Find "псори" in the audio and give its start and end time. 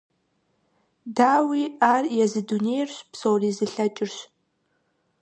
3.11-3.49